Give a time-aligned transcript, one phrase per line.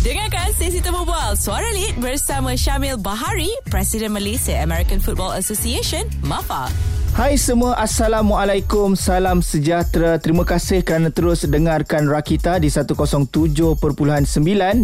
[0.00, 6.72] Dengarkan sesi temu bual Suara Lead bersama Syamil Bahari, Presiden Malaysia American Football Association, MAFA.
[7.10, 10.14] Hai semua, Assalamualaikum, salam sejahtera.
[10.22, 13.26] Terima kasih kerana terus dengarkan Rakita di 107.9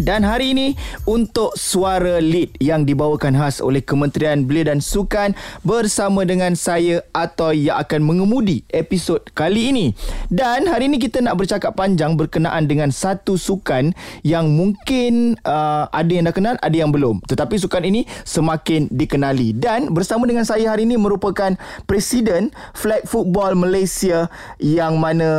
[0.03, 0.67] dan hari ini
[1.07, 7.55] untuk Suara Lead yang dibawakan khas oleh Kementerian Belia dan Sukan bersama dengan saya atau
[7.55, 9.85] yang akan mengemudi episod kali ini.
[10.27, 13.95] Dan hari ini kita nak bercakap panjang berkenaan dengan satu sukan
[14.27, 17.23] yang mungkin uh, ada yang dah kenal, ada yang belum.
[17.23, 21.55] Tetapi sukan ini semakin dikenali dan bersama dengan saya hari ini merupakan
[21.87, 24.25] Presiden Presiden Flag Football Malaysia
[24.57, 25.29] yang mana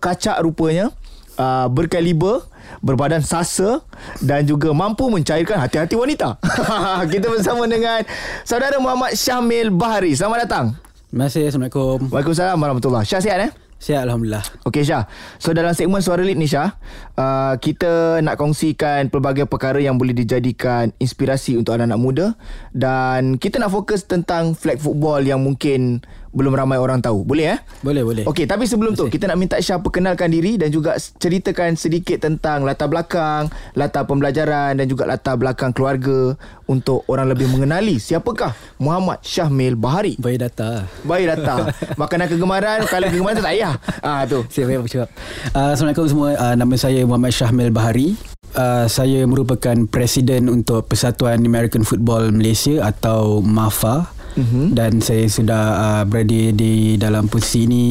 [0.00, 0.88] kacak rupanya
[1.36, 2.48] uh, berkaliber
[2.80, 3.84] berbadan sasa
[4.24, 6.40] dan juga mampu mencairkan hati-hati wanita.
[7.12, 8.00] Kita bersama dengan
[8.48, 10.16] saudara Muhammad Syamil Bahari.
[10.16, 10.66] Selamat datang.
[11.12, 11.52] Terima kasih.
[11.52, 12.08] Assalamualaikum.
[12.08, 13.04] Waalaikumsalam warahmatullahi.
[13.04, 13.52] Syah sihat eh?
[13.82, 15.10] Sihat Alhamdulillah Okey Syah
[15.42, 16.78] So dalam segmen Suara Lead ni Syah
[17.18, 22.26] uh, Kita nak kongsikan Pelbagai perkara yang boleh dijadikan Inspirasi untuk anak-anak muda
[22.70, 25.98] Dan kita nak fokus tentang Flag football yang mungkin
[26.32, 27.28] belum ramai orang tahu.
[27.28, 27.58] Boleh eh?
[27.84, 28.24] Boleh, boleh.
[28.24, 29.08] Okey, tapi sebelum Masih.
[29.08, 34.08] tu kita nak minta Syah perkenalkan diri dan juga ceritakan sedikit tentang latar belakang, latar
[34.08, 40.16] pembelajaran dan juga latar belakang keluarga untuk orang lebih mengenali siapakah Muhammad Syahmil Bahari.
[40.16, 40.88] Bayi data.
[41.04, 41.68] Bayi data.
[42.00, 43.74] Makanan kegemaran, kalau kegemaran tu tak payah.
[44.02, 44.42] Ah tu.
[44.50, 45.08] Siap, siap, siap.
[45.54, 46.34] Uh, Assalamualaikum semua.
[46.34, 48.18] Uh, nama saya Muhammad Syahmil Bahari.
[48.52, 54.66] Uh, saya merupakan presiden untuk Persatuan American Football Malaysia atau MAFA mm-hmm.
[54.76, 57.82] dan saya sudah uh, berada di dalam posisi ini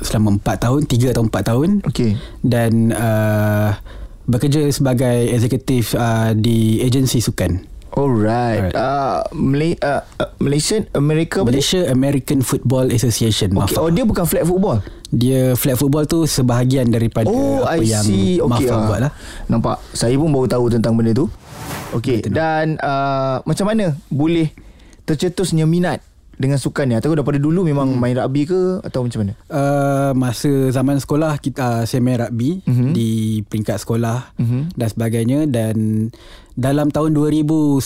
[0.00, 2.20] selama 4 tahun 3 atau 4 tahun okay.
[2.44, 3.76] dan uh,
[4.28, 8.76] bekerja sebagai eksekutif uh, di agensi sukan Alright.
[8.76, 8.76] Alright.
[8.76, 13.56] Uh, Malay, uh, uh, Malaysian America Malaysia American Football Association.
[13.56, 13.80] Okay.
[13.80, 14.84] Oh dia bukan flag football.
[15.08, 18.36] Dia flag football tu sebahagian daripada oh, apa I yang see.
[18.36, 19.12] Okay, Mafa uh, buat lah.
[19.48, 19.80] Nampak.
[19.96, 21.32] Saya pun baru tahu tentang benda tu.
[21.96, 22.20] Okay.
[22.20, 24.52] Dan uh, macam mana boleh
[25.06, 26.02] tercetusnya minat
[26.36, 28.00] dengan sukan ni atau daripada dulu memang hmm.
[28.00, 29.34] main rugby ke atau macam mana?
[29.48, 32.92] Uh, masa zaman sekolah kita uh, saya main rugby uh-huh.
[32.92, 34.68] di peringkat sekolah uh-huh.
[34.76, 36.08] dan sebagainya dan
[36.52, 37.80] dalam tahun 2019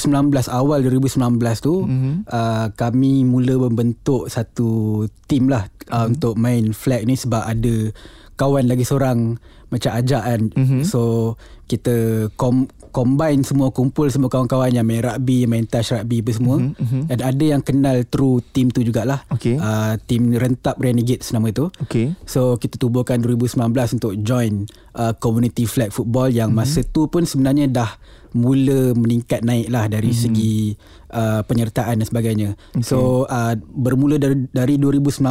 [0.50, 1.22] awal 2019
[1.62, 2.14] tu uh-huh.
[2.26, 6.10] uh, kami mula membentuk satu tim lah uh, uh-huh.
[6.10, 7.94] untuk main flag ni sebab ada
[8.34, 9.38] kawan lagi seorang
[9.70, 10.82] macam ajak kan uh-huh.
[10.82, 11.02] so
[11.70, 16.56] kita kom combine semua kumpul semua kawan-kawan yang main rugby main touch rugby apa semua
[16.58, 17.02] mm-hmm, mm-hmm.
[17.08, 19.56] dan ada yang kenal through team tu jugalah okay.
[19.56, 22.12] uh, team Rentap Renegades nama itu okay.
[22.28, 24.66] so kita tubuhkan 2019 untuk join
[24.98, 26.66] uh, community flag football yang mm-hmm.
[26.66, 27.90] masa tu pun sebenarnya dah
[28.30, 30.24] mula meningkat naik lah dari mm-hmm.
[30.26, 30.74] segi
[31.14, 32.84] uh, penyertaan dan sebagainya okay.
[32.84, 35.22] so uh, bermula dari, dari 2019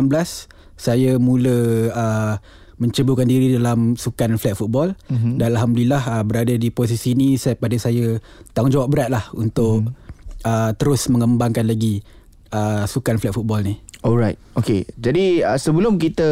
[0.80, 2.34] saya mula uh,
[2.80, 5.36] menceburkan diri dalam sukan flag football mm-hmm.
[5.36, 8.18] dan alhamdulillah uh, berada di posisi ini saya pada saya
[8.56, 10.48] tanggungjawab berat lah untuk mm-hmm.
[10.48, 12.02] uh, terus mengembangkan lagi
[12.56, 13.78] uh, sukan flag football ni.
[14.00, 14.40] Alright.
[14.56, 14.88] Okay.
[14.96, 16.28] Jadi uh, sebelum kita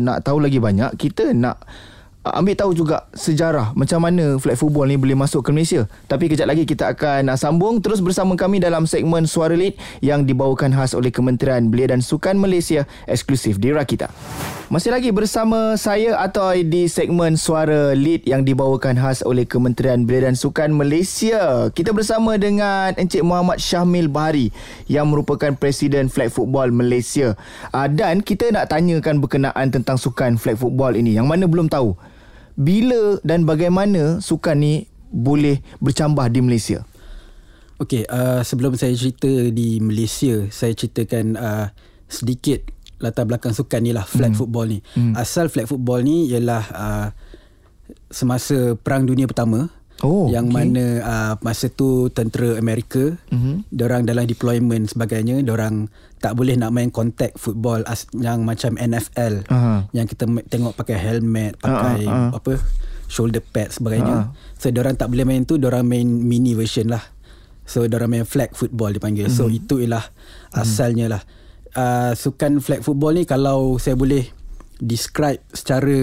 [0.00, 1.60] nak tahu lagi banyak, kita nak
[2.22, 5.90] ambil tahu juga sejarah macam mana flag football ni boleh masuk ke Malaysia.
[6.06, 10.22] Tapi kejap lagi kita akan uh, sambung terus bersama kami dalam segmen Suara Lead yang
[10.22, 14.06] dibawakan khas oleh Kementerian Belia dan Sukan Malaysia eksklusif di Rakita.
[14.70, 20.30] Masih lagi bersama saya atau di segmen Suara Lead yang dibawakan khas oleh Kementerian Belia
[20.30, 21.74] dan Sukan Malaysia.
[21.74, 24.54] Kita bersama dengan Encik Muhammad Syahmil Bahari
[24.86, 27.34] yang merupakan Presiden Flag Football Malaysia.
[27.74, 32.11] Uh, dan kita nak tanyakan berkenaan tentang sukan flag football ini yang mana belum tahu
[32.56, 34.74] bila dan bagaimana sukan ni
[35.12, 36.84] boleh bercambah di Malaysia?
[37.82, 41.66] Okey, uh, sebelum saya cerita di Malaysia, saya ceritakan uh,
[42.06, 42.62] sedikit
[43.02, 44.38] latar belakang sukan ni lah flag hmm.
[44.38, 44.78] football ni.
[44.94, 45.18] Hmm.
[45.18, 47.08] Asal flag football ni ialah uh,
[48.06, 49.66] semasa Perang Dunia Pertama.
[50.02, 50.66] Oh, yang okay.
[50.66, 53.76] mana uh, masa tu tentera Amerika, mm-hmm.
[53.78, 59.46] orang dalam deployment sebagainya, orang tak boleh nak main contact football as, yang macam NFL,
[59.46, 59.86] uh-huh.
[59.94, 62.34] yang kita tengok pakai helmet, pakai uh-huh.
[62.34, 62.58] apa
[63.06, 64.30] shoulder pad sebagainya.
[64.30, 64.58] Uh-huh.
[64.58, 67.02] So orang tak boleh main tu, orang main mini version lah.
[67.62, 69.30] So orang main flag football dipanggil.
[69.30, 69.38] Mm-hmm.
[69.38, 70.02] So itu ialah
[70.50, 71.14] asalnya mm-hmm.
[71.14, 71.22] lah.
[71.72, 74.26] Uh, sukan flag football ni kalau saya boleh
[74.82, 75.94] describe secara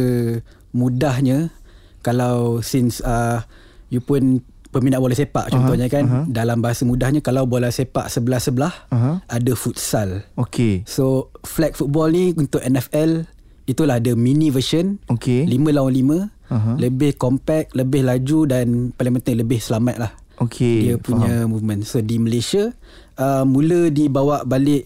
[0.71, 1.51] mudahnya
[2.00, 3.44] kalau since uh,
[3.89, 6.25] you pun peminat bola sepak contohnya uh-huh, kan uh-huh.
[6.30, 9.18] dalam bahasa mudahnya kalau bola sepak sebelah-sebelah uh-huh.
[9.25, 10.21] ada futsal.
[10.38, 10.86] Okey.
[10.86, 13.25] So flag football ni untuk NFL
[13.65, 15.01] itulah ada mini version.
[15.09, 15.50] Okey.
[15.50, 16.50] 5 lawan 5.
[16.50, 16.75] Uh-huh.
[16.81, 20.12] Lebih compact, lebih laju dan paling penting lebih selamat lah.
[20.38, 20.94] Okey.
[20.94, 21.50] Dia punya Faham.
[21.50, 21.81] movement.
[21.89, 22.69] So di Malaysia
[23.18, 24.85] uh, mula dibawa balik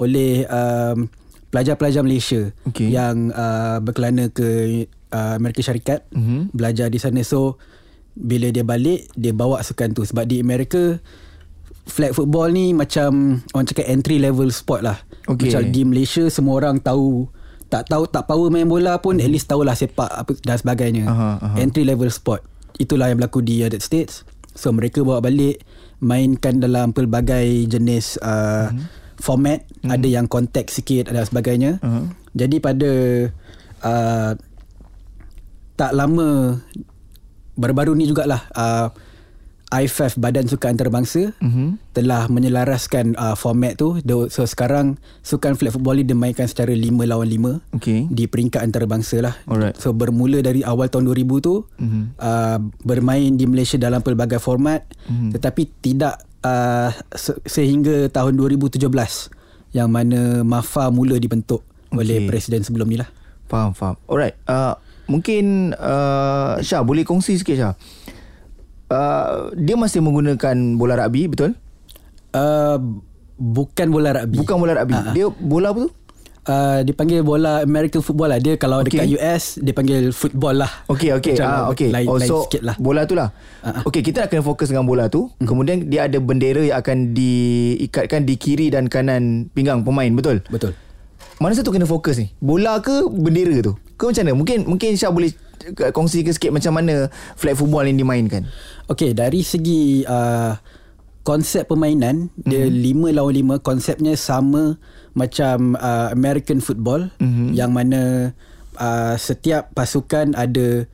[0.00, 1.04] oleh um,
[1.52, 2.92] pelajar-pelajar Malaysia okay.
[2.92, 6.48] yang uh, berkelana ke uh, Amerika Syarikat uh-huh.
[6.56, 7.20] belajar di sana.
[7.20, 7.60] So
[8.18, 10.98] bila dia balik dia bawa sukan tu sebab di Amerika
[11.86, 14.98] flag football ni macam orang cakap entry level sport lah.
[15.24, 15.48] Okay.
[15.48, 17.30] Macam di Malaysia semua orang tahu
[17.68, 21.04] tak tahu tak power main bola pun at least tahulah sepak apa dan sebagainya.
[21.06, 21.56] Aha, aha.
[21.56, 22.42] Entry level sport.
[22.76, 24.24] Itulah yang berlaku di United States.
[24.52, 25.62] So mereka bawa balik
[25.98, 28.84] mainkan dalam pelbagai jenis uh, Mhm.
[29.18, 31.78] format, ada yang contact sikit dan sebagainya.
[31.80, 32.04] Mhm.
[32.34, 32.90] Jadi pada
[33.82, 34.32] uh,
[35.74, 36.58] tak lama
[37.58, 38.88] baru-baru ni jugalah uh,
[39.68, 41.92] IFF Badan Sukan Antarabangsa Mhm.
[41.92, 47.28] telah menyelaraskan uh, format tu so sekarang sukan flag football ni dimainkan secara 5 lawan
[47.28, 48.08] 5 Okey.
[48.08, 49.76] di peringkat antarabangsa lah Alright.
[49.76, 52.02] so bermula dari awal tahun 2000 tu Mhm.
[52.16, 55.36] uh, bermain di Malaysia dalam pelbagai format Mhm.
[55.36, 59.28] tetapi tidak uh, se- sehingga tahun 2017
[59.70, 62.26] yang mana MAFA mula dibentuk oleh Okey.
[62.26, 63.10] presiden sebelum ni lah
[63.44, 63.96] Faham, faham.
[64.04, 64.36] Alright.
[64.44, 64.76] Uh,
[65.08, 67.74] mungkin uh, Syah boleh kongsi sikit Syah.
[68.88, 71.52] Uh, dia masih menggunakan bola rugby, betul?
[72.32, 72.76] uh,
[73.38, 74.96] bukan bola rugby Bukan bola rugby.
[74.96, 75.12] Ah.
[75.14, 75.90] Dia bola apa tu?
[76.48, 78.40] Uh, dipanggil bola American football lah.
[78.40, 79.04] Dia kalau okay.
[79.04, 80.72] dekat US dia panggil football lah.
[80.88, 81.92] Okey okey Macam ah okey.
[81.92, 82.76] Lain, Oh, lain so sikit lah.
[82.80, 83.28] bola tu lah.
[83.60, 83.82] Ah, ah.
[83.84, 85.28] Okey kita kena fokus dengan bola tu.
[85.28, 85.44] Mhm.
[85.44, 90.40] Kemudian dia ada bendera yang akan diikatkan di kiri dan kanan pinggang pemain, betul?
[90.48, 90.72] Betul.
[91.36, 92.32] Mana satu kena fokus ni?
[92.40, 93.76] Bola ke bendera tu?
[93.98, 94.32] Ke macam mana?
[94.32, 95.34] Mungkin mungkin Syah boleh
[95.90, 98.46] kongsi ke sikit macam mana flag football yang dimainkan.
[98.86, 100.54] Okey, dari segi uh,
[101.20, 102.46] konsep permainan mm-hmm.
[102.46, 104.78] dia lima lawan lima konsepnya sama
[105.12, 107.52] macam uh, American football Mhm.
[107.52, 108.32] yang mana
[108.78, 110.86] uh, setiap pasukan ada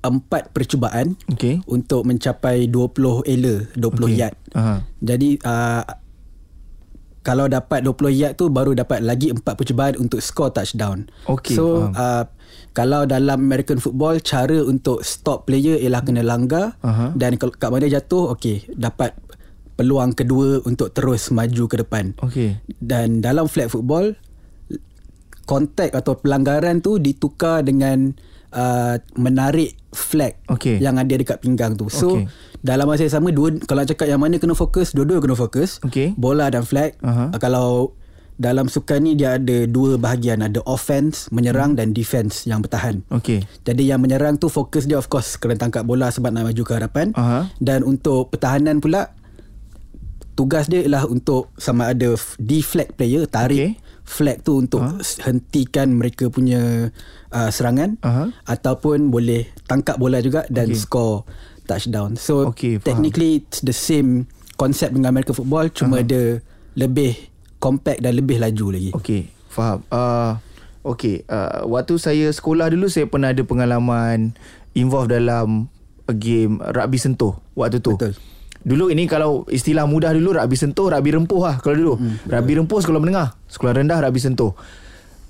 [0.00, 1.62] empat percubaan Okey.
[1.66, 4.14] untuk mencapai 20 ela, 20 Okey.
[4.16, 4.34] yard.
[4.54, 4.86] Aha.
[4.98, 5.82] Jadi uh,
[7.22, 11.06] kalau dapat 20 yard tu baru dapat lagi empat percubaan untuk score touchdown.
[11.26, 11.94] Okey, so faham.
[11.94, 12.24] uh,
[12.72, 17.12] kalau dalam American football cara untuk stop player ialah kena langgar Aha.
[17.12, 19.12] dan kalau kat mana jatuh okey dapat
[19.76, 22.12] peluang kedua untuk terus maju ke depan.
[22.20, 22.60] Okey.
[22.78, 24.16] Dan dalam flag football
[25.48, 28.14] kontak atau pelanggaran tu ditukar dengan
[28.54, 30.80] uh, menarik flag Okey.
[30.80, 31.88] yang ada dekat pinggang tu.
[31.90, 32.28] So Okey.
[32.62, 35.80] dalam masa yang sama dua kalau cakap yang mana kena fokus, dua-dua kena fokus.
[35.82, 36.14] Okey.
[36.14, 36.96] Bola dan flag.
[37.02, 37.32] Aha.
[37.32, 37.68] Uh, kalau
[38.42, 43.06] dalam sukan ni dia ada dua bahagian, ada offense, menyerang dan defense yang bertahan.
[43.14, 43.46] Okey.
[43.62, 46.72] Jadi yang menyerang tu fokus dia of course kena tangkap bola sebab nak maju ke
[46.74, 47.14] hadapan.
[47.14, 47.46] Aha.
[47.62, 49.14] Dan untuk pertahanan pula
[50.34, 53.70] tugas dia ialah untuk sama ada deflect player tarik okay.
[54.02, 54.98] flag tu untuk Ha.
[55.28, 56.90] hentikan mereka punya
[57.30, 58.34] uh, serangan Aha.
[58.48, 60.82] ataupun boleh tangkap bola juga dan okay.
[60.82, 61.22] score
[61.70, 62.18] touchdown.
[62.18, 62.82] So faham.
[62.82, 64.26] technically it's the same
[64.58, 66.08] concept dengan American football cuma Aha.
[66.10, 66.24] dia
[66.74, 67.31] lebih
[67.62, 68.90] compact dan lebih laju lagi.
[68.90, 69.86] Okey, faham.
[69.86, 70.34] Uh,
[70.82, 74.34] Okey, uh, waktu saya sekolah dulu saya pernah ada pengalaman
[74.74, 75.70] involve dalam
[76.10, 77.94] a game rugby sentuh waktu tu.
[77.94, 78.18] Betul.
[78.66, 81.94] Dulu ini kalau istilah mudah dulu rugby sentuh, rugby rempuh lah kalau dulu.
[82.02, 84.58] Hmm, rugby rempuh sekolah menengah, sekolah rendah rugby sentuh.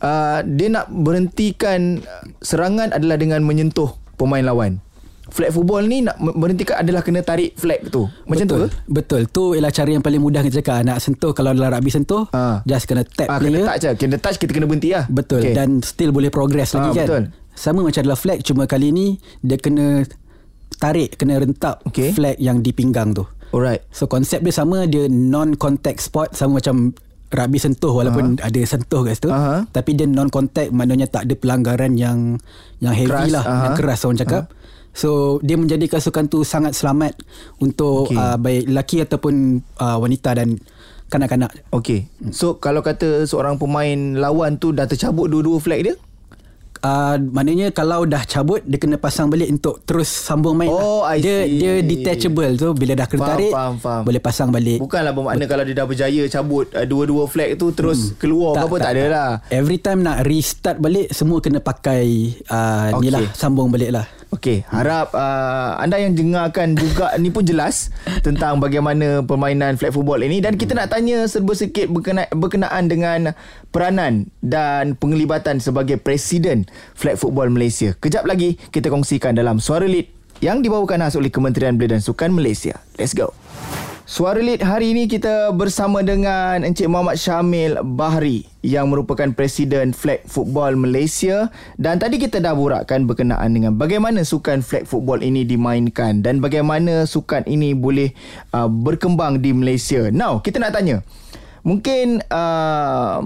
[0.01, 2.01] Uh, dia nak berhentikan
[2.41, 4.81] serangan adalah dengan menyentuh pemain lawan.
[5.23, 8.11] Flag football ni nak berhentikan adalah kena tarik flag tu.
[8.27, 8.69] Macam betul, tu ke?
[8.91, 9.23] Betul.
[9.31, 10.83] Tu ialah cara yang paling mudah kita cakap.
[10.83, 12.59] Nak sentuh kalau dalam rugby sentuh, Ah.
[12.65, 13.63] just kena tap player.
[13.63, 13.91] kena touch je.
[13.97, 15.07] Kena touch kita kena berhenti lah.
[15.07, 15.55] Betul okay.
[15.55, 17.07] dan still boleh progress lagi Ah, kan.
[17.07, 17.23] betul.
[17.53, 19.07] Sama macam dalam flag cuma kali ni
[19.39, 20.03] dia kena
[20.77, 22.11] tarik, kena rentap Okey.
[22.13, 23.23] flag yang di pinggang tu.
[23.53, 23.85] Alright.
[23.91, 26.97] So konsep dia sama, dia non contact sport sama macam
[27.31, 29.29] rugby sentuh walaupun ada sentuh kat situ.
[29.29, 29.65] Aha.
[29.67, 32.37] Tapi dia non contact maknanya tak ada pelanggaran yang
[32.81, 33.57] yang heavy Keras, lah, aha.
[33.63, 34.43] yang keras orang cakap.
[34.93, 37.17] So dia menjadikan sukan tu sangat selamat
[37.59, 38.17] untuk Okey.
[38.17, 40.61] uh, baik lelaki ataupun uh, wanita dan
[41.09, 41.53] kanak-kanak.
[41.73, 42.09] Okey.
[42.33, 45.97] So kalau kata seorang pemain lawan tu dah tercabut dua-dua flag dia?
[46.83, 50.67] Uh, maknanya kalau dah cabut dia kena pasang balik untuk terus sambung main.
[50.67, 51.15] Oh, lah.
[51.15, 51.63] I dia see.
[51.63, 54.03] dia detachable tu bila dah kena Faham, tarik faham, faham.
[54.03, 54.83] boleh pasang balik.
[54.83, 58.77] Bukanlah bermakna kalau dia dah berjaya cabut uh, dua-dua flag tu terus keluar ke apa
[58.83, 59.31] tak, ada lah.
[59.55, 63.03] Every time nak restart balik semua kena pakai uh, Okey.
[63.07, 64.07] ni lah sambung balik lah.
[64.33, 67.93] Okey, harap uh, anda yang dengarkan juga ni pun jelas
[68.25, 73.37] tentang bagaimana permainan flag football ini dan kita nak tanya serba sikit berkenaan, berkenaan dengan
[73.77, 76.65] peranan dan penglibatan sebagai presiden
[76.97, 77.93] flag football Malaysia.
[78.01, 80.09] Kejap lagi kita kongsikan dalam Suara Lead
[80.41, 82.81] yang dibawakan khas oleh Kementerian Belia dan Sukan Malaysia.
[82.97, 83.37] Let's go.
[84.03, 90.27] Suara Lead hari ini kita bersama dengan Encik Muhammad Syamil Bahri yang merupakan Presiden Flag
[90.27, 96.19] Football Malaysia dan tadi kita dah borakkan berkenaan dengan bagaimana sukan flag football ini dimainkan
[96.19, 98.11] dan bagaimana sukan ini boleh
[98.51, 100.11] uh, berkembang di Malaysia.
[100.11, 101.07] Now, kita nak tanya.
[101.63, 103.23] Mungkin uh,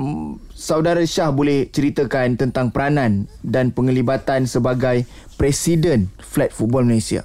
[0.53, 5.09] saudara Syah boleh ceritakan tentang peranan dan penglibatan sebagai
[5.41, 7.25] Presiden Flag Football Malaysia.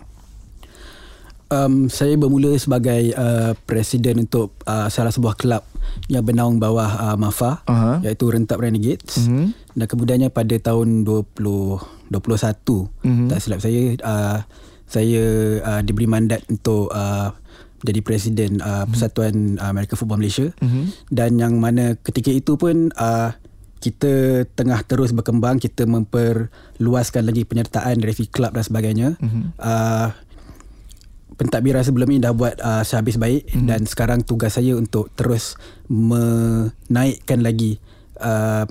[1.51, 5.67] Um, saya bermula sebagai uh, presiden untuk uh, salah sebuah kelab
[6.07, 7.97] yang bernaung bawah uh, MAFA uh-huh.
[8.07, 9.51] iaitu Rentap Renegades uh-huh.
[9.75, 13.27] dan kemudiannya pada tahun 2021 uh-huh.
[13.27, 14.39] tak silap saya uh,
[14.87, 15.23] saya
[15.63, 17.35] uh, diberi mandat untuk uh,
[17.81, 20.85] jadi presiden uh, Persatuan uh, American Football Malaysia uh-huh.
[21.11, 23.33] dan yang mana ketika itu pun uh,
[23.81, 29.43] kita tengah terus berkembang kita memperluaskan lagi penyertaan dari klub dan sebagainya uh-huh.
[29.57, 30.07] uh,
[31.41, 33.65] pentadbiran sebelum ini dah buat uh, sehabis baik mm-hmm.
[33.65, 35.57] dan sekarang tugas saya untuk terus
[35.89, 37.81] menaikkan lagi
[38.21, 38.69] uh,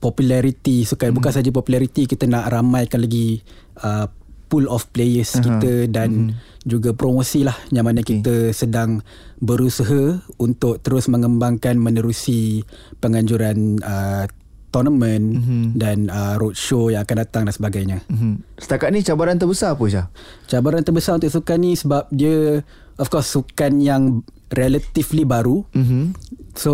[0.00, 1.18] populariti sukan mm-hmm.
[1.20, 3.44] bukan saja populariti kita nak ramaikan lagi
[3.84, 4.08] uh,
[4.48, 5.44] pool of players uh-huh.
[5.44, 6.64] kita dan mm-hmm.
[6.64, 8.24] juga promosi lah yang mana okay.
[8.24, 9.04] kita sedang
[9.36, 12.64] berusaha untuk terus mengembangkan menerusi
[13.04, 14.24] penganjuran uh,
[14.72, 15.64] tournament mm-hmm.
[15.76, 17.98] dan uh, roadshow yang akan datang dan sebagainya.
[18.08, 18.56] Mm-hmm.
[18.56, 20.06] Setakat ni cabaran terbesar apa Syah?
[20.48, 22.64] Cabaran terbesar untuk sukan ni sebab dia
[22.96, 24.24] of course sukan yang
[24.56, 25.62] relatively baru.
[25.76, 26.04] Mm-hmm.
[26.56, 26.72] So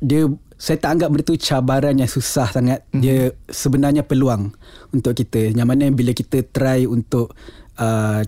[0.00, 0.26] dia
[0.56, 2.80] saya tak anggap benda tu cabaran yang susah sangat.
[2.88, 3.00] Mm-hmm.
[3.04, 3.18] Dia
[3.52, 4.56] sebenarnya peluang
[4.96, 5.52] untuk kita.
[5.52, 7.36] Yang mana bila kita try untuk
[7.76, 8.24] uh,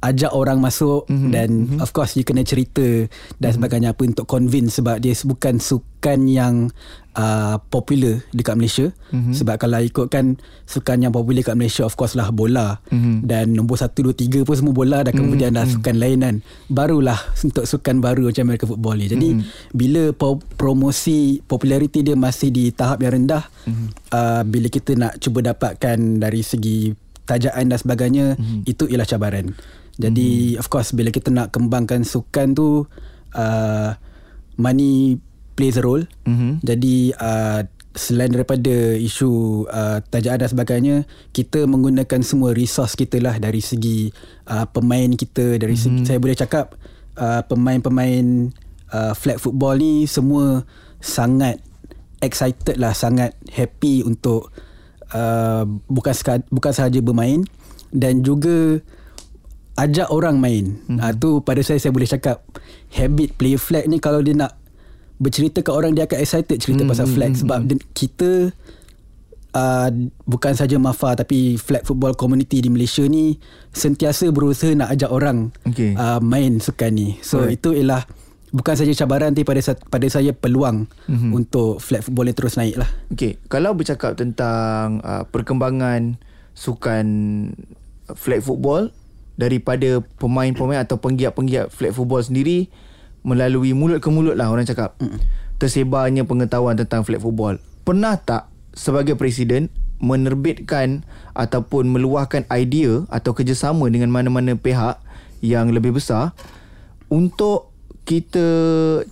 [0.00, 1.30] ajak orang masuk mm-hmm.
[1.34, 1.82] dan mm-hmm.
[1.82, 3.54] of course you kena cerita dan mm-hmm.
[3.58, 6.54] sebagainya apa untuk convince sebab dia bukan sukan yang
[7.18, 9.34] uh, popular dekat Malaysia mm-hmm.
[9.34, 10.38] sebab kalau ikutkan
[10.70, 13.26] sukan yang popular dekat Malaysia of course lah bola mm-hmm.
[13.26, 15.66] dan nombor 1 2 3 pun semua bola dan kemudian mm-hmm.
[15.66, 16.36] dah sukan lain kan
[16.70, 19.74] barulah untuk sukan baru macam American football ni jadi mm-hmm.
[19.74, 23.86] bila po- promosi populariti dia masih di tahap yang rendah mm-hmm.
[24.14, 28.68] uh, bila kita nak cuba dapatkan dari segi tajaan dan sebagainya mm-hmm.
[28.68, 29.52] itu ialah cabaran.
[30.00, 30.60] Jadi mm-hmm.
[30.60, 32.88] of course bila kita nak kembangkan sukan tu
[33.36, 33.90] uh,
[34.56, 35.20] money
[35.58, 36.04] plays a role.
[36.24, 36.52] Mm-hmm.
[36.64, 37.60] Jadi uh,
[37.90, 40.96] selain daripada isu uh, tajaan dan sebagainya
[41.34, 44.14] kita menggunakan semua resource kita lah dari segi
[44.46, 46.06] uh, pemain kita dari mm-hmm.
[46.06, 46.78] segi saya boleh cakap
[47.18, 48.54] uh, pemain-pemain
[48.94, 50.62] uh, flag football ni semua
[51.02, 51.58] sangat
[52.22, 54.54] excited lah sangat happy untuk
[55.14, 56.14] uh, bukan
[56.50, 57.44] bukan sahaja bermain
[57.90, 58.78] dan juga
[59.78, 60.76] ajak orang main.
[60.86, 60.98] Mm-hmm.
[61.00, 62.44] Uh, tu pada saya saya boleh cakap
[62.92, 64.58] habit play flag ni kalau dia nak
[65.20, 66.92] bercerita ke orang dia akan excited cerita mm-hmm.
[66.96, 67.80] pasal mhm, flag sebab mm-hmm.
[67.92, 68.30] kita
[69.54, 69.90] uh,
[70.24, 73.36] bukan saja Mafa tapi flag football community di Malaysia ni
[73.74, 75.92] sentiasa berusaha nak ajak orang okay.
[75.96, 77.08] uh, main sukan ni.
[77.20, 77.58] So right.
[77.58, 78.04] itu ialah
[78.50, 81.30] bukan saja cabaran tapi pada pada saya peluang mm-hmm.
[81.34, 82.90] untuk flag football ni terus naik lah.
[83.14, 86.18] Okey, kalau bercakap tentang uh, perkembangan
[86.54, 87.06] sukan
[88.18, 88.90] flag football
[89.38, 92.68] daripada pemain-pemain atau penggiat-penggiat flag football sendiri
[93.24, 95.16] melalui mulut ke mulut lah orang cakap mm.
[95.56, 97.56] tersebarnya pengetahuan tentang flag football.
[97.86, 101.04] Pernah tak sebagai presiden menerbitkan
[101.36, 104.96] ataupun meluahkan idea atau kerjasama dengan mana-mana pihak
[105.44, 106.32] yang lebih besar
[107.12, 107.69] untuk
[108.10, 108.46] kita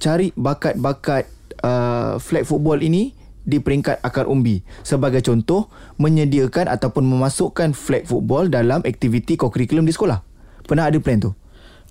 [0.03, 1.31] cari bakat-bakat
[1.63, 3.15] uh, flag football ini
[3.47, 4.67] di peringkat akar umbi.
[4.83, 5.71] Sebagai contoh,
[6.03, 10.19] menyediakan ataupun memasukkan flag football dalam aktiviti co-curriculum di sekolah.
[10.67, 11.31] Pernah ada plan tu?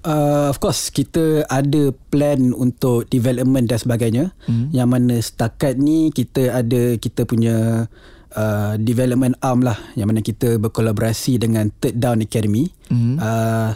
[0.06, 4.26] Uh, of course, kita ada plan untuk development dan sebagainya.
[4.46, 4.70] Hmm.
[4.76, 7.88] Yang mana setakat ni kita ada kita punya
[8.36, 9.80] uh, development arm lah.
[9.98, 12.70] Yang mana kita berkolaborasi dengan Third Down Academy.
[12.92, 13.18] Hmm.
[13.18, 13.72] Uh,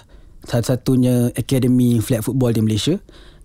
[0.46, 2.98] satu-satunya akademi flag football di Malaysia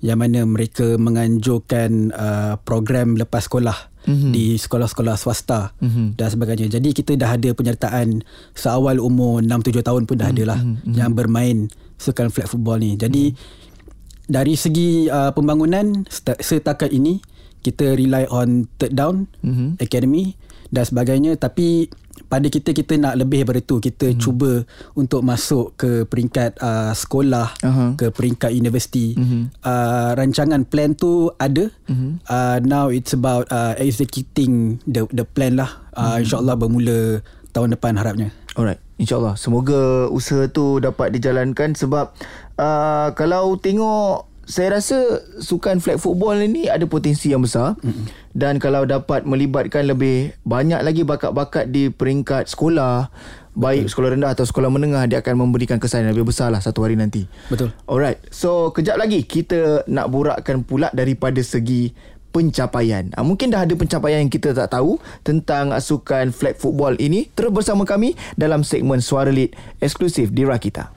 [0.05, 3.75] yang mana mereka menganjurkan uh, program lepas sekolah
[4.05, 4.33] mm-hmm.
[4.33, 6.07] di sekolah-sekolah swasta mm-hmm.
[6.21, 6.67] dan sebagainya.
[6.69, 8.21] Jadi kita dah ada penyertaan
[8.53, 10.43] seawal umur 6-7 tahun pun dah mm-hmm.
[10.47, 10.93] ada lah mm-hmm.
[10.95, 11.57] yang bermain
[11.97, 12.95] sukan flag football ni.
[13.01, 14.29] Jadi mm-hmm.
[14.29, 16.05] dari segi uh, pembangunan
[16.41, 17.19] setakat ini
[17.65, 19.81] kita rely on third down mm-hmm.
[19.81, 20.37] academy
[20.71, 21.89] dan sebagainya tapi
[22.27, 24.19] pada kita kita nak lebih daripada itu kita hmm.
[24.19, 24.53] cuba
[24.97, 27.91] untuk masuk ke peringkat uh, sekolah uh-huh.
[27.95, 29.53] ke peringkat universiti uh-huh.
[29.63, 32.17] uh, rancangan plan tu ada uh-huh.
[32.27, 36.25] uh, now it's about uh, executing the the plan lah uh, uh-huh.
[36.25, 37.21] insyaallah bermula
[37.53, 42.17] tahun depan harapnya alright insyaallah semoga usaha tu dapat dijalankan sebab
[42.57, 47.75] uh, kalau tengok saya rasa sukan flag football ini ada potensi yang besar.
[47.83, 48.07] Mm-hmm.
[48.37, 53.11] dan kalau dapat melibatkan lebih banyak lagi bakat-bakat di peringkat sekolah
[53.57, 56.85] baik sekolah rendah atau sekolah menengah dia akan memberikan kesan yang lebih besar lah satu
[56.85, 57.25] hari nanti.
[57.49, 57.73] Betul.
[57.89, 61.91] Alright so kejap lagi kita nak borakkan pula daripada segi
[62.37, 63.09] pencapaian.
[63.17, 67.33] Ha, mungkin dah ada pencapaian yang kita tak tahu tentang sukan flag football ini.
[67.33, 70.96] Terus bersama kami dalam segmen Suara Lead eksklusif di Rakita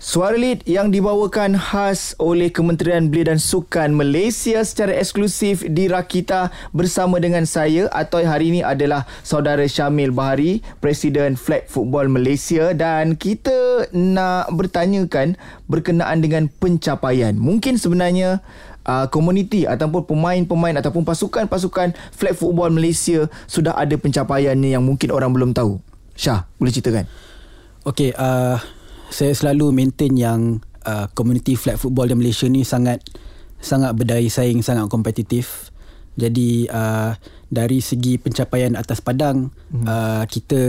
[0.00, 6.48] Suara lead yang dibawakan khas oleh Kementerian Belia dan Sukan Malaysia secara eksklusif di Rakita
[6.72, 13.12] bersama dengan saya atau hari ini adalah saudara Syamil Bahari, Presiden Flag Football Malaysia dan
[13.12, 15.36] kita nak bertanyakan
[15.68, 17.36] berkenaan dengan pencapaian.
[17.36, 18.40] Mungkin sebenarnya
[18.88, 25.36] uh, komuniti ataupun pemain-pemain ataupun pasukan-pasukan flag football Malaysia sudah ada pencapaiannya yang mungkin orang
[25.36, 25.76] belum tahu.
[26.16, 27.04] Syah, boleh ceritakan?
[27.84, 28.79] Okey, uh,
[29.10, 33.02] saya selalu maintain yang uh, community flag football di Malaysia ni sangat
[33.60, 35.68] sangat berdaya saing, sangat kompetitif.
[36.16, 37.14] Jadi uh,
[37.50, 39.84] dari segi pencapaian atas padang mm-hmm.
[39.86, 40.62] uh, kita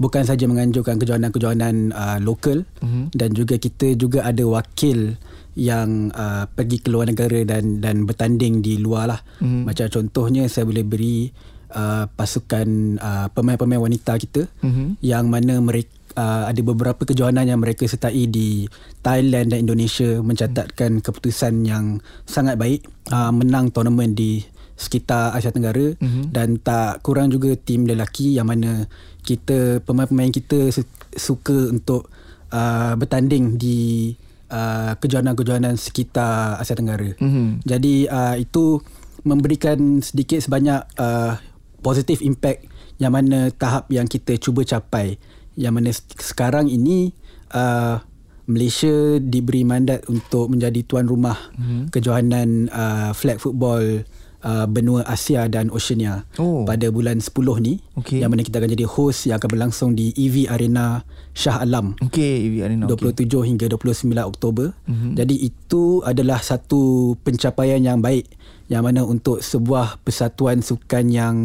[0.00, 3.12] bukan saja menganjurkan kejohanan-kejohanan uh, lokal mm-hmm.
[3.12, 5.16] dan juga kita juga ada wakil
[5.58, 9.20] yang uh, pergi ke luar negara dan dan bertanding di luar lah.
[9.44, 9.62] Mm-hmm.
[9.68, 11.28] Macam contohnya saya boleh beri
[11.74, 15.00] uh, pasukan uh, pemain-pemain wanita kita mm-hmm.
[15.04, 18.66] yang mana mereka uh, ada beberapa kejohanan yang mereka sertai di
[19.04, 24.42] Thailand dan Indonesia mencatatkan keputusan yang sangat baik uh, menang tournament di
[24.80, 26.32] sekitar Asia Tenggara mm-hmm.
[26.32, 28.88] dan tak kurang juga tim lelaki yang mana
[29.20, 30.72] kita pemain-pemain kita
[31.12, 32.08] suka untuk
[32.48, 34.16] uh, bertanding di
[34.48, 37.12] uh, kejohanan-kejohanan sekitar Asia Tenggara.
[37.20, 37.46] Mm-hmm.
[37.68, 38.80] Jadi uh, itu
[39.20, 41.36] memberikan sedikit sebanyak uh,
[41.84, 42.64] positive impact
[42.96, 45.20] yang mana tahap yang kita cuba capai
[45.58, 47.14] yang mana sekarang ini
[47.54, 48.02] uh,
[48.50, 51.94] Malaysia diberi mandat untuk menjadi tuan rumah mm-hmm.
[51.94, 54.02] kejohanan uh, flag football
[54.42, 56.66] uh, benua Asia dan Oceania oh.
[56.66, 57.30] pada bulan 10
[57.62, 58.18] ni okay.
[58.18, 61.94] yang mana kita akan jadi host yang akan berlangsung di EV Arena Shah Alam.
[62.02, 63.42] Okey, EV Arena 27 okay.
[63.46, 64.74] hingga 29 Oktober.
[64.90, 65.12] Mm-hmm.
[65.14, 68.26] Jadi itu adalah satu pencapaian yang baik
[68.70, 71.36] yang mana untuk sebuah persatuan sukan yang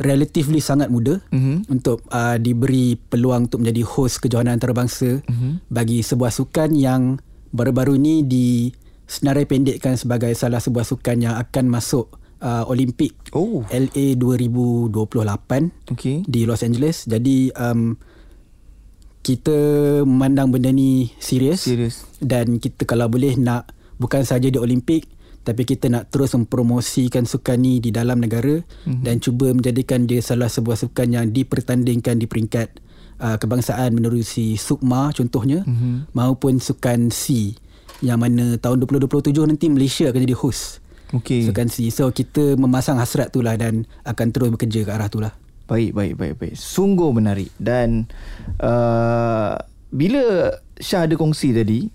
[0.00, 1.70] relatively sangat muda mm-hmm.
[1.70, 5.70] untuk uh, diberi peluang untuk menjadi host kejohanan antarabangsa mm-hmm.
[5.70, 7.22] bagi sebuah sukan yang
[7.54, 8.48] baru-baru ini di
[9.06, 12.10] senarai pendekkan sebagai salah sebuah sukan yang akan masuk
[12.42, 13.62] uh, Olimpik oh.
[13.70, 16.26] LA 2028 okay.
[16.26, 17.06] di Los Angeles.
[17.06, 17.94] Jadi um,
[19.24, 19.56] kita
[20.04, 21.64] memandang benda ni serius
[22.20, 25.08] dan kita kalau boleh nak bukan saja di Olimpik
[25.44, 29.04] tapi kita nak terus mempromosikan sukan ni di dalam negara mm-hmm.
[29.04, 32.80] dan cuba menjadikan dia salah sebuah sukan yang dipertandingkan di peringkat
[33.20, 36.16] uh, kebangsaan menerusi SUKMA contohnya mm-hmm.
[36.16, 37.54] maupun sukan C
[38.00, 40.80] yang mana tahun 2027 nanti Malaysia akan jadi host
[41.12, 41.44] okay.
[41.44, 45.20] sukan C so kita memasang hasrat tu lah dan akan terus bekerja ke arah tu
[45.20, 45.36] lah
[45.68, 48.08] baik baik baik baik sungguh menarik dan
[48.60, 49.56] uh,
[49.94, 51.86] bila Syah ada kongsi tadi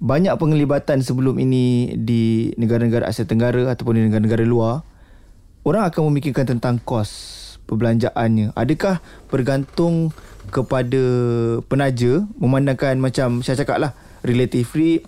[0.00, 4.80] banyak penglibatan sebelum ini di negara-negara Asia Tenggara ataupun di negara-negara luar
[5.60, 7.36] orang akan memikirkan tentang kos
[7.68, 8.56] perbelanjaannya.
[8.56, 10.10] Adakah bergantung
[10.48, 11.02] kepada
[11.68, 13.92] penaja memandangkan macam saya cakap lah
[14.24, 15.04] relatively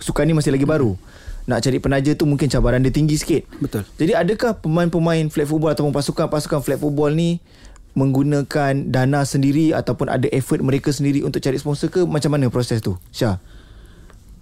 [0.00, 0.96] sukan ni masih lagi baru.
[1.44, 3.44] Nak cari penaja tu mungkin cabaran dia tinggi sikit.
[3.60, 3.84] Betul.
[4.00, 7.44] Jadi adakah pemain-pemain flag football ataupun pasukan-pasukan flag football ni
[7.92, 12.00] menggunakan dana sendiri ataupun ada effort mereka sendiri untuk cari sponsor ke?
[12.08, 12.96] Macam mana proses tu?
[13.12, 13.36] Syah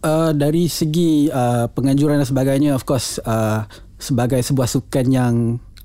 [0.03, 3.63] Uh, dari segi uh, penganjuran dan sebagainya of course uh,
[4.03, 5.35] sebagai sebuah sukan yang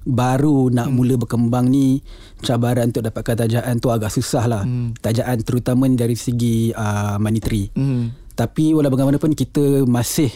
[0.08, 0.96] baru nak hmm.
[0.96, 2.02] mula berkembang ni
[2.42, 4.98] cabaran untuk dapatkan tajaan tu agak susah lah hmm.
[5.04, 8.34] tajaan terutama dari segi uh, monetary hmm.
[8.34, 10.32] tapi walau bagaimanapun kita masih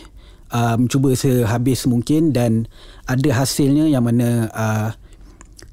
[0.51, 2.67] uh, mencuba sehabis mungkin dan
[3.07, 4.89] ada hasilnya yang mana uh,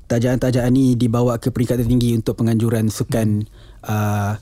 [0.08, 3.84] tajaan-tajaan ni dibawa ke peringkat tertinggi untuk penganjuran sukan hmm.
[3.84, 4.40] uh,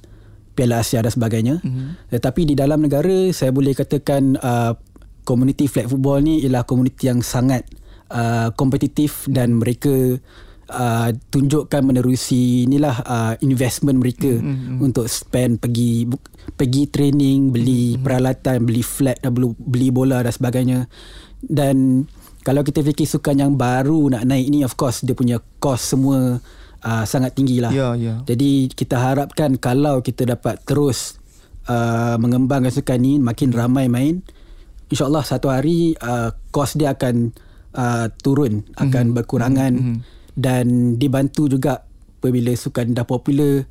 [0.56, 1.60] Piala Asia dan sebagainya.
[1.60, 2.16] Mm-hmm.
[2.16, 4.72] Tetapi di dalam negara saya boleh katakan uh,
[5.28, 7.68] community flag football ni ialah komuniti yang sangat
[8.08, 10.16] uh, kompetitif dan mereka
[10.72, 14.80] uh, tunjukkan menerusi inilah uh, investment mereka mm-hmm.
[14.80, 16.08] untuk spend pergi
[16.56, 18.02] pergi training, beli mm-hmm.
[18.02, 18.82] peralatan, beli
[19.20, 20.78] beli, beli bola dan sebagainya.
[21.42, 22.08] Dan
[22.46, 26.38] kalau kita fikir sukan yang baru nak naik ni of course dia punya cost semua
[26.86, 27.74] uh, sangat tinggi lah.
[27.74, 28.18] Yeah, yeah.
[28.22, 31.18] Jadi kita harapkan kalau kita dapat terus
[31.66, 34.22] uh, mengembangkan sukan ni makin ramai main,
[34.88, 37.34] insyaAllah satu hari uh, kos dia akan
[37.74, 39.16] uh, turun, akan mm-hmm.
[39.18, 39.98] berkurangan mm-hmm.
[40.38, 41.82] dan dibantu juga
[42.22, 43.66] apabila sukan dah popular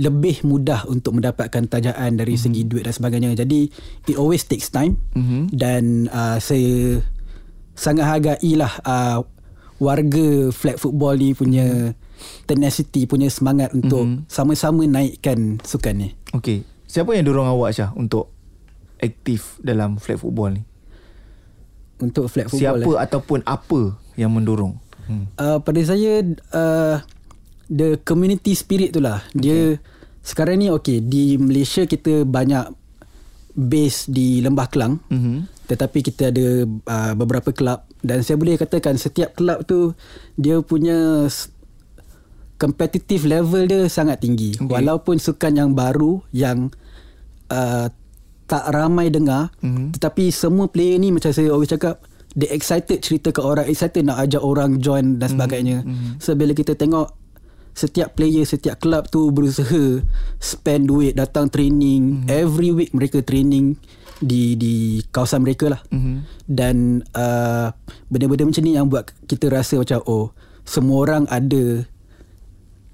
[0.00, 2.52] lebih mudah untuk mendapatkan tajaan dari mm-hmm.
[2.58, 3.38] segi duit dan sebagainya.
[3.38, 3.70] Jadi
[4.10, 5.54] it always takes time mm-hmm.
[5.54, 6.98] dan uh, saya
[7.72, 9.24] sangat hargailah uh,
[9.82, 12.10] warga flag football ni punya mm-hmm
[12.46, 14.30] tenacity punya semangat untuk mm-hmm.
[14.30, 16.08] sama-sama naikkan sukan ni.
[16.36, 16.64] Okey.
[16.86, 18.28] Siapa yang dorong awak Syah untuk
[19.00, 20.62] aktif dalam flag football ni?
[22.02, 23.04] Untuk flag football Siapa eh?
[23.08, 24.76] ataupun apa yang mendorong?
[25.08, 25.26] Hmm.
[25.34, 26.22] Uh, pada saya
[26.54, 27.02] uh,
[27.66, 29.24] the community spirit tu lah.
[29.32, 29.40] Okay.
[29.40, 29.58] Dia
[30.22, 32.70] sekarang ni okey di Malaysia kita banyak
[33.56, 35.00] base di Lembah Kelang.
[35.08, 35.68] Mm-hmm.
[35.68, 39.96] Tetapi kita ada uh, beberapa kelab dan saya boleh katakan setiap kelab tu
[40.36, 41.28] dia punya
[42.62, 44.54] competitive level dia sangat tinggi.
[44.54, 44.70] Okay.
[44.70, 46.70] Walaupun sukan yang baru yang
[47.50, 47.90] uh,
[48.46, 49.98] tak ramai dengar mm-hmm.
[49.98, 51.98] tetapi semua player ni macam saya always cakap
[52.38, 55.34] they excited cerita ke orang excited nak ajak orang join dan mhm.
[55.34, 55.78] sebagainya.
[55.82, 56.12] Mm-hmm.
[56.22, 57.18] So bila kita tengok
[57.72, 60.04] setiap player setiap club tu berusaha
[60.38, 62.28] spend duit datang training mm-hmm.
[62.30, 63.80] every week mereka training
[64.22, 66.16] di di kawasan mereka lah mm-hmm.
[66.46, 67.74] dan uh,
[68.06, 70.30] benda-benda macam ni yang buat kita rasa macam oh
[70.62, 71.88] semua orang ada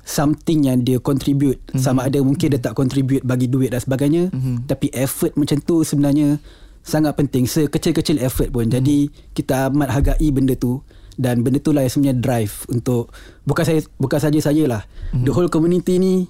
[0.09, 1.85] something yang dia contribute mm-hmm.
[1.85, 2.65] sama ada mungkin mm-hmm.
[2.65, 4.65] dia tak contribute bagi duit dan sebagainya mm-hmm.
[4.65, 6.41] tapi effort macam tu sebenarnya
[6.81, 8.77] sangat penting sekecil-kecil effort pun mm-hmm.
[8.81, 8.99] jadi
[9.37, 10.81] kita amat hargai benda tu
[11.21, 13.13] dan benda tu lah yang sebenarnya drive untuk
[13.45, 15.29] bukan saya bukan saja saya lah mm-hmm.
[15.29, 16.25] the whole community ni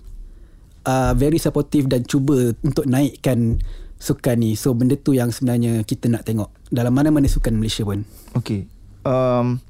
[0.83, 3.63] uh, very supportive dan cuba untuk naikkan
[4.03, 8.03] sukan ni so benda tu yang sebenarnya kita nak tengok dalam mana-mana sukan Malaysia pun
[8.35, 8.67] Okay
[9.07, 9.63] um,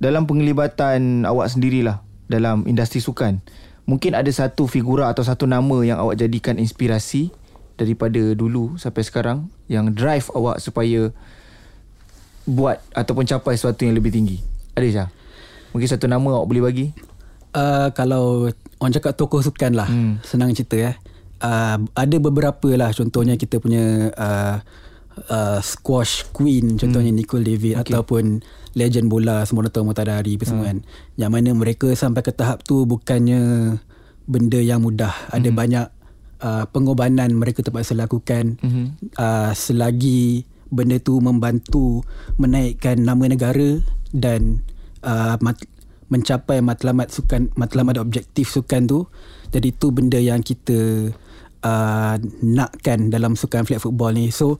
[0.00, 3.42] dalam penglibatan awak sendirilah dalam industri sukan
[3.90, 7.34] mungkin ada satu figura atau satu nama yang awak jadikan inspirasi
[7.74, 11.10] daripada dulu sampai sekarang yang drive awak supaya
[12.44, 14.38] buat ataupun capai sesuatu yang lebih tinggi?
[14.76, 15.08] Ada Syah?
[15.74, 16.86] Mungkin satu nama awak boleh bagi?
[17.50, 19.88] Uh, kalau orang cakap tokoh sukan lah.
[19.88, 20.22] Hmm.
[20.22, 20.92] Senang cerita ya.
[21.40, 24.60] Uh, ada beberapa lah contohnya kita punya uh,
[25.30, 27.20] uh, squash queen contohnya hmm.
[27.20, 27.94] Nicole David okay.
[27.94, 28.44] ataupun
[28.78, 30.70] legend bola semua orang tahu Mutadari apa semua hmm.
[30.70, 30.78] kan.
[31.18, 33.74] Yang mana mereka sampai ke tahap tu bukannya
[34.30, 35.10] benda yang mudah.
[35.34, 35.58] Ada hmm.
[35.58, 35.86] banyak
[36.42, 39.14] uh, pengorbanan mereka terpaksa lakukan hmm.
[39.18, 42.06] uh, selagi benda tu membantu
[42.38, 43.82] menaikkan nama negara
[44.14, 44.62] dan
[45.02, 45.70] uh, mat-
[46.10, 49.06] mencapai matlamat sukan matlamat objektif sukan tu
[49.50, 51.10] jadi tu benda yang kita
[51.62, 54.58] uh, nakkan dalam sukan flag football ni so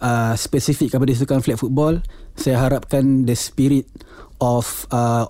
[0.00, 2.00] uh, spesifik kepada sukan flag football
[2.36, 3.86] saya harapkan the spirit
[4.40, 5.28] of uh,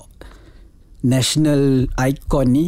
[1.02, 2.66] national icon ni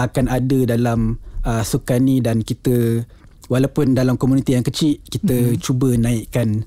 [0.00, 3.06] akan ada dalam uh, sukan ni dan kita
[3.46, 5.60] walaupun dalam komuniti yang kecil kita mm-hmm.
[5.60, 6.64] cuba naikkan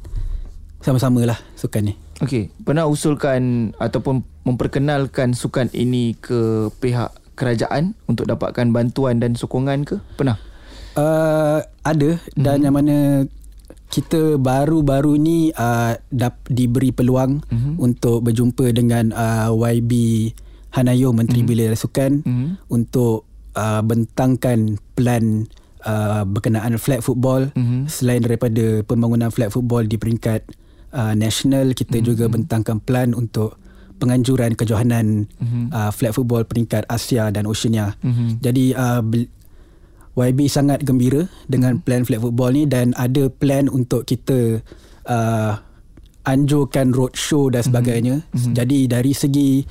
[0.79, 1.93] sama-sama lah sukan ni.
[2.17, 9.85] Okey, pernah usulkan ataupun memperkenalkan sukan ini ke pihak kerajaan untuk dapatkan bantuan dan sokongan
[9.85, 10.01] ke?
[10.17, 10.41] Pernah?
[10.97, 12.65] Uh, ada dan mm-hmm.
[12.65, 12.95] yang mana
[13.87, 17.73] kita baru-baru ni uh, dap, diberi peluang mm-hmm.
[17.79, 19.91] untuk berjumpa dengan uh, YB
[20.75, 21.71] Hanayo Menteri mm-hmm.
[21.71, 22.49] Belia Sukan mm-hmm.
[22.67, 23.23] untuk
[23.55, 25.47] uh, bentangkan plan
[25.87, 27.87] uh, berkenaan flag football mm-hmm.
[27.87, 30.43] selain daripada pembangunan flag football di peringkat
[30.91, 32.07] uh, national kita mm-hmm.
[32.11, 33.55] juga bentangkan plan untuk
[33.97, 35.73] penganjuran kejohanan mm-hmm.
[35.73, 37.97] uh, flag football peringkat Asia dan Oceania.
[38.05, 38.29] Mm-hmm.
[38.43, 39.01] Jadi uh,
[40.17, 44.65] YB sangat gembira dengan plan flag football ni dan ada plan untuk kita
[45.05, 45.53] uh,
[46.25, 48.25] anjurkan roadshow dan sebagainya.
[48.33, 48.53] Mm-hmm.
[48.57, 49.61] Jadi dari segi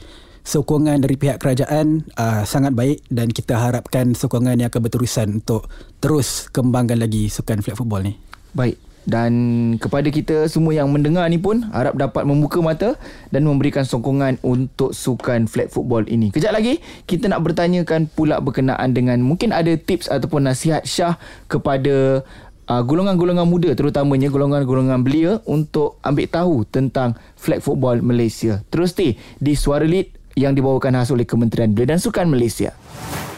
[0.46, 5.66] sokongan dari pihak kerajaan uh, sangat baik dan kita harapkan sokongan yang akan berterusan untuk
[5.98, 8.14] terus kembangkan lagi sukan flag football ni.
[8.54, 9.32] Baik dan
[9.78, 12.98] kepada kita semua yang mendengar ni pun harap dapat membuka mata
[13.30, 16.34] dan memberikan sokongan untuk sukan flag football ini.
[16.34, 21.16] Kejap lagi kita nak bertanyakan pula berkenaan dengan mungkin ada tips ataupun nasihat Syah
[21.46, 22.26] kepada
[22.66, 28.60] uh, golongan-golongan muda terutamanya golongan-golongan belia untuk ambil tahu tentang flag football Malaysia.
[28.68, 32.76] Terus stay di Suara Lead yang dibawakan khas oleh Kementerian Belia dan Sukan Malaysia.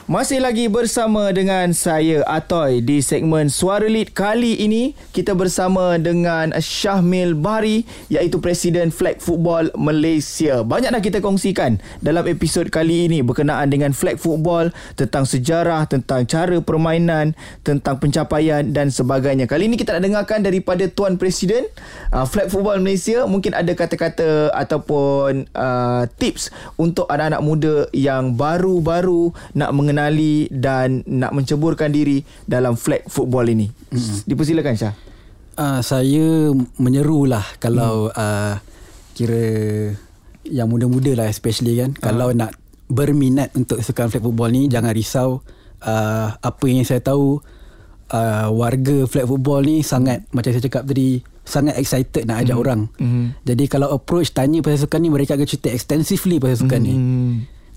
[0.09, 6.49] Masih lagi bersama dengan saya Atoy di segmen Suara Lead kali ini kita bersama dengan
[6.57, 10.64] Syahmil Bari iaitu Presiden Flag Football Malaysia.
[10.64, 16.25] Banyak dah kita kongsikan dalam episod kali ini berkenaan dengan flag football, tentang sejarah, tentang
[16.25, 19.44] cara permainan, tentang pencapaian dan sebagainya.
[19.44, 21.68] Kali ini kita nak dengarkan daripada Tuan Presiden
[22.16, 23.29] uh, Flag Football Malaysia.
[23.29, 26.49] Mungkin ada kata-kata ataupun uh, tips
[26.81, 33.50] untuk anak-anak muda yang baru-baru nak mengenal mengenali dan nak menceburkan diri dalam flag football
[33.50, 33.66] ini.
[33.90, 34.22] Hmm.
[34.22, 34.94] Dipersilakan Syah.
[35.58, 38.14] Uh, saya menyerulah kalau hmm.
[38.14, 38.54] uh,
[39.18, 39.42] kira
[40.46, 41.98] yang muda-muda lah especially kan.
[41.98, 42.02] Uh.
[42.06, 42.54] Kalau nak
[42.87, 45.42] berminat untuk sukan flag football ni jangan risau.
[45.82, 47.42] Uh, apa yang saya tahu
[48.14, 52.62] uh, warga flag football ni sangat macam saya cakap tadi sangat excited nak ajak mm.
[52.62, 52.80] orang.
[53.02, 53.34] Mm.
[53.42, 56.87] Jadi kalau approach tanya pasal sukan ni mereka akan cerita extensively pasal sukan mm.
[56.87, 56.94] ni.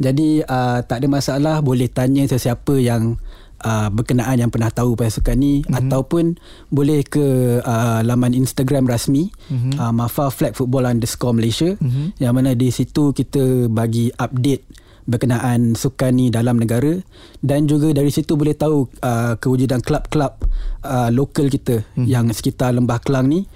[0.01, 3.21] Jadi uh, tak ada masalah boleh tanya sesiapa yang
[3.61, 5.77] uh, berkenaan yang pernah tahu pasal sukan ni mm-hmm.
[5.77, 6.41] ataupun
[6.73, 9.77] boleh ke uh, laman Instagram rasmi mm-hmm.
[9.77, 12.17] uh, Mafa Flag Football underscore Malaysia mm-hmm.
[12.17, 16.93] yang mana di situ kita bagi update berkenaan sukan ni dalam negara
[17.41, 20.37] dan juga dari situ boleh tahu uh, kewujudan kelab-kelab
[20.85, 22.05] uh, lokal kita hmm.
[22.05, 23.49] yang sekitar Lembah Kelang ni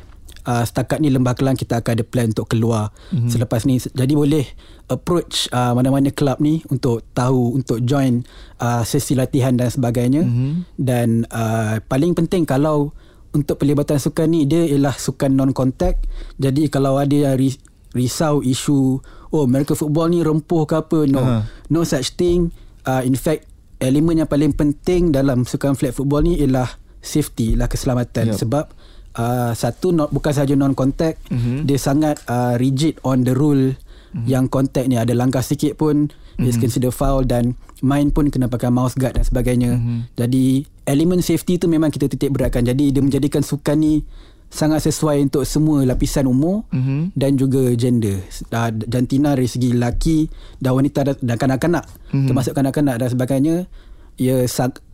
[0.46, 3.30] uh, setakat ni Lembah Kelang kita akan ada plan untuk keluar hmm.
[3.30, 4.46] selepas ni jadi boleh
[4.88, 8.22] approach uh, mana-mana kelab ni untuk tahu untuk join
[8.62, 10.78] uh, sesi latihan dan sebagainya hmm.
[10.78, 12.94] dan uh, paling penting kalau
[13.36, 16.08] untuk pelibatan sukan ni dia ialah sukan non contact
[16.40, 17.36] jadi kalau ada yang
[17.92, 19.04] risau isu
[19.36, 21.42] oh American football ni rempuh ke apa no uh-huh.
[21.68, 22.56] no such thing
[22.88, 23.48] uh, in fact
[23.84, 28.40] elemen yang paling penting dalam sukan flag football ni ialah safety lah keselamatan yep.
[28.40, 28.72] sebab
[29.18, 31.64] uh, satu not, bukan sahaja non contact uh-huh.
[31.64, 34.26] dia sangat uh, rigid on the rule uh-huh.
[34.28, 36.48] yang contact ni ada langkah sikit pun uh-huh.
[36.48, 40.00] is consider foul dan main pun kena pakai mouse guard dan sebagainya uh-huh.
[40.16, 43.94] jadi elemen safety tu memang kita titik beratkan jadi dia menjadikan sukan ni
[44.56, 47.18] sangat sesuai untuk semua lapisan umur mm-hmm.
[47.18, 48.24] dan juga gender
[48.56, 50.30] uh, jantina dari segi lelaki
[50.62, 52.28] dan wanita dan kanak-kanak mm-hmm.
[52.30, 53.56] termasuk kanak-kanak dan sebagainya
[54.16, 54.46] ia,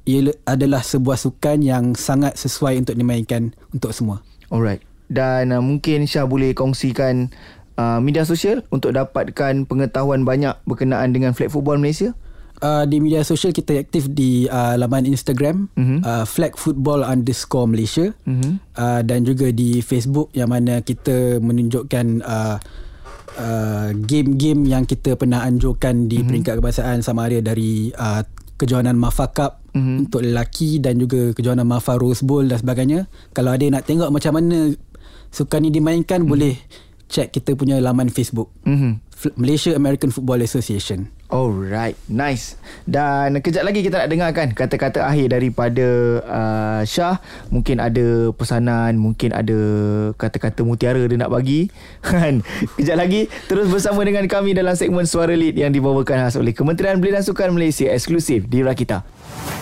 [0.06, 4.82] ia adalah sebuah sukan yang sangat sesuai untuk dimainkan untuk semua alright
[5.12, 7.30] dan uh, mungkin Syah boleh kongsikan
[7.76, 12.16] uh, media sosial untuk dapatkan pengetahuan banyak berkenaan dengan flag football Malaysia
[12.62, 16.00] uh, di media sosial kita aktif di uh, laman Instagram mm-hmm.
[16.06, 18.54] uh, flag football underscore Malaysia mm-hmm.
[18.78, 22.58] uh, dan juga di Facebook yang mana kita menunjukkan uh,
[23.38, 26.28] uh, game-game yang kita pernah anjurkan di mm-hmm.
[26.30, 28.24] peringkat kebangsaan sama ada dari uh,
[28.62, 29.98] kejohanan Mafa Cup mm-hmm.
[30.06, 34.38] untuk lelaki dan juga kejohanan Mafa Rose Bowl dan sebagainya kalau ada nak tengok macam
[34.38, 34.70] mana
[35.34, 36.30] sukan ni dimainkan mm-hmm.
[36.30, 36.56] boleh
[37.10, 39.02] check kita punya laman Facebook mm-hmm.
[39.42, 42.60] Malaysia American Football Association Alright, nice.
[42.84, 45.88] Dan kejap lagi kita nak dengarkan kata-kata akhir daripada
[46.28, 47.24] uh, Syah.
[47.48, 49.56] Mungkin ada pesanan, mungkin ada
[50.20, 51.72] kata-kata mutiara dia nak bagi.
[52.04, 52.44] Kan?
[52.76, 57.00] kejap lagi terus bersama dengan kami dalam segmen Suara Lead yang dibawakan khas oleh Kementerian
[57.00, 59.08] Belia dan Sukan Malaysia eksklusif di Rakita.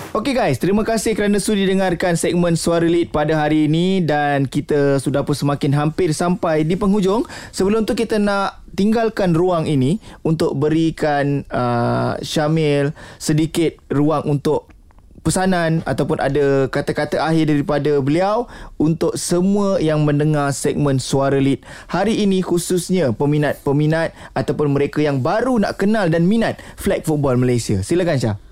[0.10, 4.98] Okey guys, terima kasih kerana sudi dengarkan segmen Suara Lead pada hari ini dan kita
[4.98, 7.30] sudah pun semakin hampir sampai di penghujung.
[7.54, 12.90] Sebelum tu kita nak tinggalkan ruang ini untuk berikan uh, Syamil
[13.22, 14.74] sedikit ruang untuk
[15.22, 18.50] pesanan ataupun ada kata-kata akhir daripada beliau
[18.82, 25.62] untuk semua yang mendengar segmen Suara Lead hari ini khususnya peminat-peminat ataupun mereka yang baru
[25.62, 27.86] nak kenal dan minat flag football Malaysia.
[27.86, 28.49] Silakan Syah.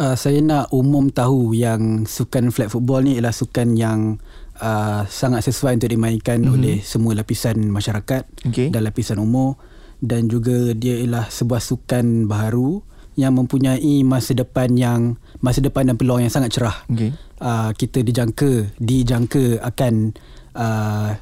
[0.00, 4.16] Uh, saya nak umum tahu yang sukan flag football ni ialah sukan yang
[4.56, 6.54] uh, sangat sesuai untuk dimainkan mm-hmm.
[6.56, 8.72] oleh semua lapisan masyarakat okay.
[8.72, 9.60] dan lapisan umur
[10.00, 12.80] dan juga dia ialah sebuah sukan baharu
[13.20, 16.80] yang mempunyai masa depan yang masa depan dan peluang yang sangat cerah.
[16.88, 17.12] Okay.
[17.36, 20.16] Uh, kita dijangka dijangka akan
[20.56, 21.12] uh,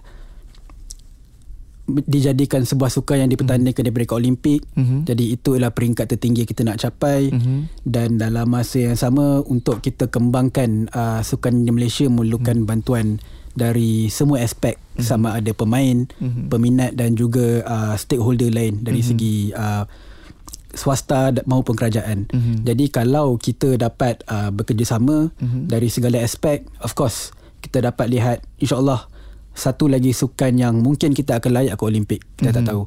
[1.88, 3.96] dijadikan sebuah sukan yang dipertandingkan mm-hmm.
[3.96, 4.60] peringkat Olimpik.
[4.76, 5.00] Mm-hmm.
[5.08, 7.58] Jadi itu adalah peringkat tertinggi kita nak capai mm-hmm.
[7.88, 12.70] dan dalam masa yang sama untuk kita kembangkan uh, sukan di Malaysia memerlukan mm-hmm.
[12.70, 13.06] bantuan
[13.56, 15.02] dari semua aspek mm-hmm.
[15.02, 16.52] sama ada pemain, mm-hmm.
[16.52, 19.18] peminat dan juga uh, stakeholder lain dari mm-hmm.
[19.18, 19.88] segi uh,
[20.76, 22.28] swasta maupun kerajaan.
[22.28, 22.56] Mm-hmm.
[22.68, 25.72] Jadi kalau kita dapat uh, bekerjasama mm-hmm.
[25.72, 27.32] dari segala aspek, of course
[27.64, 29.08] kita dapat lihat insya-Allah
[29.58, 32.20] satu lagi sukan yang mungkin kita akan layak ke Olimpik.
[32.38, 32.54] Kita mm-hmm.
[32.54, 32.70] tak mhm.
[32.70, 32.82] tahu.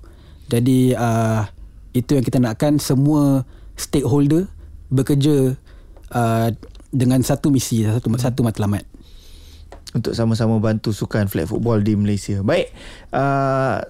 [0.48, 1.44] Jadi uh,
[1.92, 3.44] itu yang kita nakkan semua
[3.76, 4.48] stakeholder
[4.88, 5.60] bekerja
[6.16, 6.48] uh,
[6.92, 8.24] dengan satu misi, satu mm-hmm.
[8.24, 8.88] satu matlamat
[9.92, 12.40] untuk sama-sama bantu sukan flag football di Malaysia.
[12.40, 12.72] Baik.
[13.12, 13.84] Uh,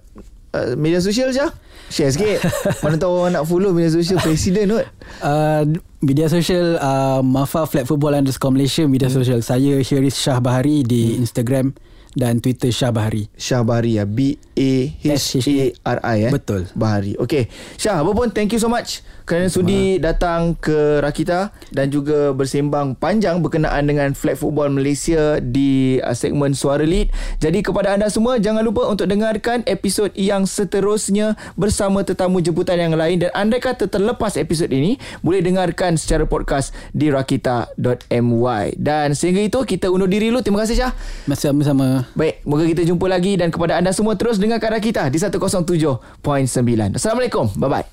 [0.57, 1.45] uh, media sosial je.
[1.91, 2.41] Share sikit.
[2.83, 4.87] Mana tahu orang nak follow media sosial presiden kot.
[5.21, 5.63] Uh,
[6.01, 9.17] media sosial uh, Mafa Flag Football underscore Malaysia media hmm.
[9.21, 9.39] sosial.
[9.45, 11.21] Saya Syaris Shah Bahari di hmm.
[11.21, 11.67] Instagram
[12.11, 13.27] dan Twitter Syah Bahari.
[13.35, 14.05] Syah Bahari ya.
[14.07, 16.31] B A H A R I eh.
[16.31, 16.67] Betul.
[16.75, 17.15] Bahari.
[17.15, 17.47] Okey.
[17.79, 22.99] Syah, apa pun thank you so much kerana sudi datang ke Rakita dan juga bersembang
[22.99, 27.15] panjang berkenaan dengan flag football Malaysia di uh, segmen Suara Lead.
[27.39, 32.91] Jadi kepada anda semua jangan lupa untuk dengarkan episod yang seterusnya bersama tetamu jemputan yang
[32.91, 38.75] lain dan anda kata terlepas episod ini boleh dengarkan secara podcast di rakita.my.
[38.75, 40.43] Dan sehingga itu kita undur diri dulu.
[40.43, 40.91] Terima kasih Syah.
[41.23, 42.03] Masih sama-sama.
[42.19, 46.99] Baik, moga kita jumpa lagi dan kepada anda semua terus dengarkan Rakita di 107.9.
[46.99, 47.47] Assalamualaikum.
[47.55, 47.91] Bye bye.